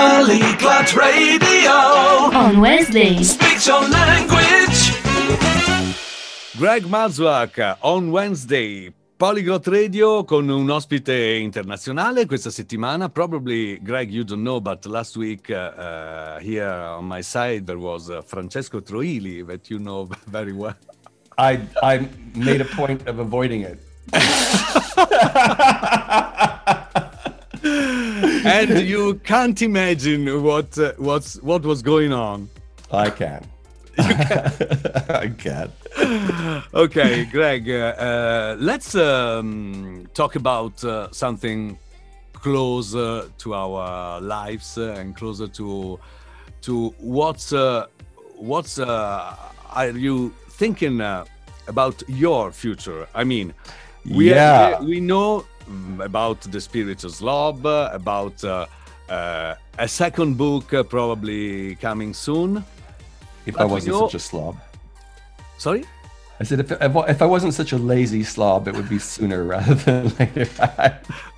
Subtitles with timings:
[0.00, 1.72] Polyglot Radio.
[2.32, 3.22] On Wednesday.
[3.22, 4.94] Speak your language.
[6.56, 8.90] Greg Mazwak on Wednesday.
[9.18, 13.10] Polyglot Radio con un ospite internazionale questa settimana.
[13.10, 17.78] Probably, Greg, you don't know, but last week uh, uh, here on my side there
[17.78, 20.76] was uh, Francesco Troili that you know very well.
[21.36, 23.78] I I made a point of avoiding it.
[28.44, 32.48] and you can't imagine what uh, what's what was going on.
[32.92, 33.46] I can.
[33.98, 35.72] I can.
[36.74, 41.78] okay, Greg, uh, uh, let's um, talk about uh, something
[42.32, 45.98] closer to our lives uh, and closer to
[46.62, 47.86] to what's uh,
[48.36, 49.36] what's uh,
[49.72, 51.00] are you thinking
[51.66, 53.06] about your future?
[53.14, 53.52] I mean,
[54.04, 54.80] we Yeah.
[54.80, 55.44] we, we know
[56.00, 58.66] about the Spiritual Slob, about uh,
[59.08, 62.64] uh, a second book uh, probably coming soon.
[63.46, 64.56] If I wasn't such a slob.
[65.58, 65.84] Sorry.
[66.38, 69.44] I said if, if if I wasn't such a lazy slob, it would be sooner
[69.54, 70.48] rather than later.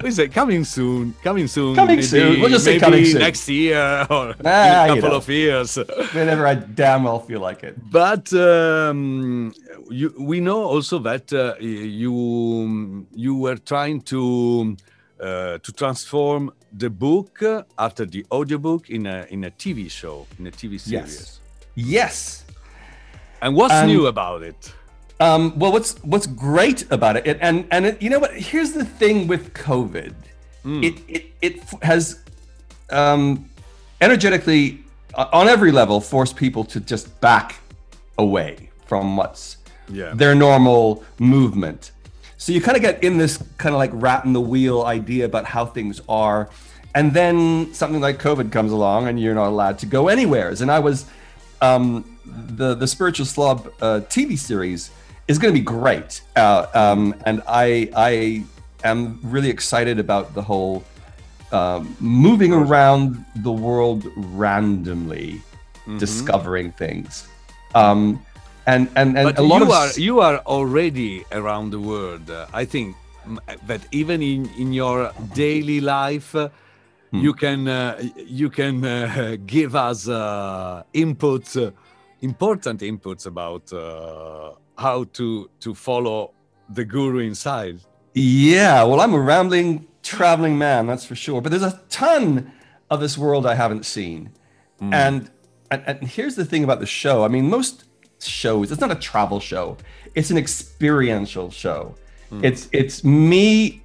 [0.03, 1.77] We say coming soon, coming soon.
[1.77, 2.41] Coming soon.
[2.41, 3.21] We'll just say coming soon.
[3.21, 5.17] next year or Ah, a you couple know.
[5.17, 5.77] of years.
[6.13, 7.75] Whenever I damn well feel like it.
[7.91, 9.53] But um,
[9.91, 14.77] you, we know also that uh, you you were trying to
[15.21, 17.41] uh, to transform the book
[17.79, 21.41] after the audiobook in a in a TV show in a TV series.
[21.75, 22.45] Yes.
[23.41, 24.73] And what's Um, new about it?
[25.23, 28.33] Um, well, what's what's great about it, and and, and it, you know what?
[28.51, 30.13] Here's the thing with COVID,
[30.87, 32.03] it it it has
[32.91, 33.25] um,
[34.01, 34.63] energetically
[35.15, 37.49] uh, on every level forced people to just back
[38.19, 40.13] away from what's Yeah.
[40.15, 41.93] their normal movement.
[42.37, 45.25] So you kind of get in this kind of like rat in the wheel idea
[45.25, 46.49] about how things are,
[46.97, 50.63] and then something like COVID comes along, and you're not allowed to go anywheres.
[50.63, 51.07] And I was
[51.61, 52.05] um,
[52.59, 54.91] the the spiritual slob uh, TV series
[55.33, 58.13] is going to be great, uh, um, and I I
[58.85, 60.85] am really excited about the whole
[61.53, 65.41] um, moving around the world randomly,
[65.99, 67.27] discovering things,
[67.75, 68.21] um,
[68.67, 72.31] and and and But a lot you of are you are already around the world.
[72.31, 72.97] Uh, I think
[73.67, 76.49] that even in in your daily life, uh,
[77.13, 77.21] Hmm.
[77.27, 78.01] you can uh,
[78.41, 81.71] you can uh, give us uh, inputs, uh,
[82.23, 86.35] important inputs about uh, how to to follow
[86.69, 87.81] the guru inside.
[88.15, 91.41] Yeah, well, I'm a rambling, traveling man, that's for sure.
[91.41, 92.53] But there's a ton
[92.91, 94.31] of this world I haven't seen.
[94.79, 94.93] Hmm.
[94.93, 95.31] And,
[95.71, 97.25] and and here's the thing about the show.
[97.25, 97.85] I mean, most
[98.21, 99.79] shows, it's not a travel show.
[100.15, 101.95] It's an experiential show.
[102.29, 102.45] Hmm.
[102.45, 103.83] It's it's me.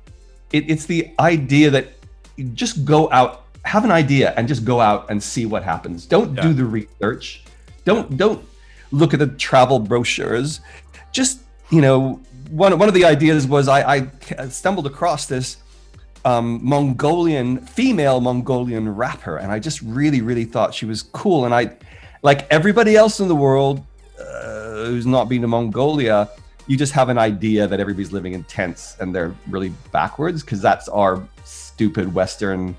[0.51, 1.87] It, it's the idea that
[2.35, 6.05] you just go out, have an idea, and just go out and see what happens.
[6.05, 7.43] Don't do the research.
[7.85, 8.43] Don't don't
[8.91, 10.61] look at the travel brochures.
[11.11, 15.57] Just you know, one one of the ideas was I, I stumbled across this
[16.25, 21.45] um, Mongolian female Mongolian rapper, and I just really really thought she was cool.
[21.45, 21.75] And I,
[22.23, 23.85] like everybody else in the world
[24.19, 26.29] uh, who's not been to Mongolia,
[26.67, 30.61] you just have an idea that everybody's living in tents and they're really backwards because
[30.61, 32.75] that's our stupid Western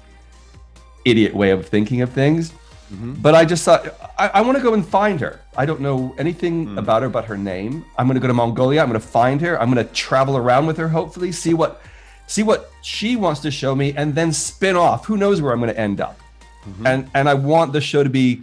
[1.04, 2.52] idiot way of thinking of things.
[2.92, 3.14] Mm-hmm.
[3.14, 3.86] But I just thought
[4.18, 5.40] I, I want to go and find her.
[5.56, 6.78] I don't know anything mm.
[6.78, 7.84] about her but her name.
[7.98, 8.80] I'm going to go to Mongolia.
[8.80, 9.60] I'm going to find her.
[9.60, 10.88] I'm going to travel around with her.
[10.88, 11.82] Hopefully, see what
[12.26, 15.06] see what she wants to show me, and then spin off.
[15.06, 16.18] Who knows where I'm going to end up?
[16.64, 16.86] Mm-hmm.
[16.86, 18.42] And and I want the show to be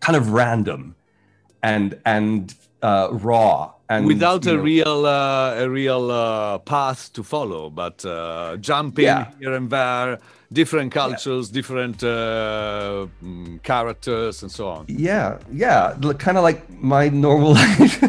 [0.00, 0.96] kind of random
[1.62, 7.22] and and uh, raw and without a know, real uh, a real uh, path to
[7.22, 9.26] follow, but uh, jumping Yeah.
[9.40, 10.18] here and there,
[10.52, 14.84] different cultures, different uh, mm, characters, and so on.
[14.88, 18.02] Yeah, yeah, kind of like my normal life.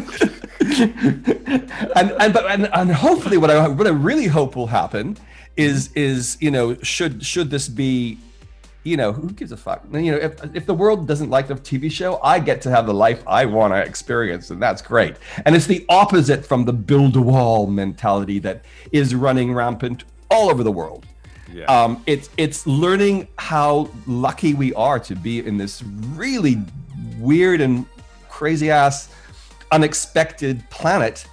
[1.96, 5.16] and and but and, and hopefully, what I what I really hope will happen
[5.56, 8.18] is is you know should should this be
[8.84, 9.82] you know who gives a fuck?
[9.92, 12.86] You know if, if the world doesn't like the tv show i get to have
[12.86, 15.16] the life i want to experience and that's great.
[15.44, 20.50] And it's the opposite from the build a wall mentality that is running rampant all
[20.50, 21.06] over the world.
[21.52, 21.66] Yeah.
[21.66, 25.82] um, it's it's learning how lucky we are to be in this
[26.14, 26.56] really
[27.18, 27.86] weird and
[28.28, 29.08] crazy ass
[29.70, 31.26] unexpected planet.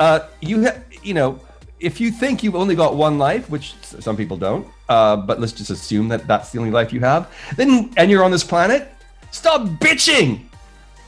[0.00, 1.38] Uh, you ha- you know
[1.82, 5.52] if you think you've only got one life which some people don't uh, but let's
[5.52, 7.22] just assume that that's the only life you have
[7.56, 8.88] then and you're on this planet
[9.30, 10.40] stop bitching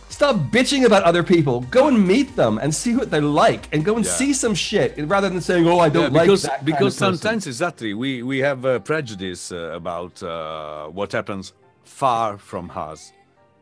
[0.08, 3.84] stop bitching about other people go and meet them and see what they're like and
[3.84, 4.12] go and Yeah.
[4.12, 6.66] see some shit rather than saying oh i don't Yeah, like because that kind of
[6.66, 11.52] because person." sometimes exactly we we have a prejudice uh, about uh, what happens
[11.84, 13.12] far from us.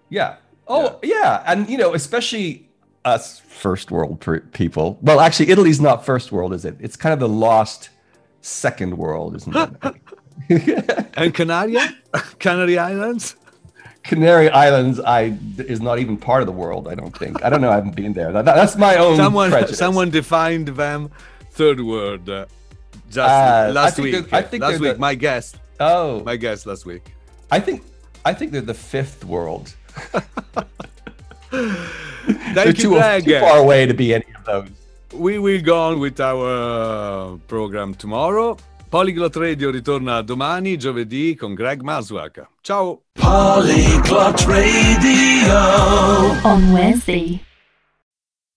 [0.09, 0.37] Yeah.
[0.69, 1.43] Oh, yeah.
[1.51, 2.69] And, you know, especially
[3.05, 4.99] us first world people.
[5.03, 6.77] Well, actually, Italy's not first world, is it?
[6.81, 7.91] It's kind of the lost
[8.41, 9.95] second world, isn't it?
[11.15, 11.77] And Canary,
[12.39, 13.37] Canary Islands.
[14.03, 16.89] Canary Islands, I is not even part of the world.
[16.89, 17.45] I don't think.
[17.45, 17.71] I don't know.
[17.71, 18.33] I haven't been there.
[18.33, 19.79] That, that's my own Someone prejudice.
[19.79, 21.11] someone defined them
[21.53, 22.47] third word uh,
[23.09, 23.23] just Uh,
[23.69, 24.33] I last think week.
[24.33, 27.15] I think last week, the- my guest, Oh, my guest last week.
[27.51, 27.85] I think
[28.25, 29.75] I think they're the fifth world.
[32.55, 33.25] they're Thank you, too, Greg.
[33.25, 34.69] too far away to be any of those.
[35.13, 38.57] We will go on with our uh, program tomorrow.
[38.89, 42.47] Polyglot Radio ritorna domani, giovedì, con Greg Maswak.
[42.63, 43.01] Ciao!
[43.13, 45.59] Polyglot Radio.
[46.45, 47.41] On Wednesday.